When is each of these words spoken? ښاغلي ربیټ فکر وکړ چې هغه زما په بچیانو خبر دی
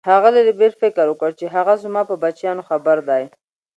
ښاغلي 0.07 0.41
ربیټ 0.49 0.73
فکر 0.83 1.05
وکړ 1.09 1.31
چې 1.39 1.45
هغه 1.55 1.73
زما 1.83 2.01
په 2.09 2.15
بچیانو 2.23 2.67
خبر 2.69 2.97
دی 3.09 3.23